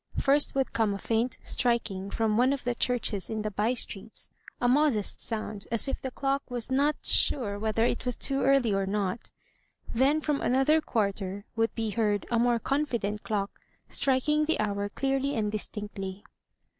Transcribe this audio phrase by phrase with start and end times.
[0.19, 4.31] First would come a faint striking from one of the churches in the by streets,
[4.59, 8.73] a modest sound, as if the clock was not sure whether it was too early
[8.73, 9.29] or not;
[9.93, 13.51] then from another quarter would be heard a more confident clock
[13.89, 16.23] striking the hour clearly and distinctly.